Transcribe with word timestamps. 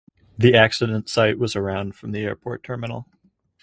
The 0.35 0.55
accident 0.55 1.09
site 1.09 1.37
was 1.37 1.55
around 1.55 1.95
from 1.95 2.11
the 2.11 2.21
airport 2.21 2.63
terminal. 2.63 3.07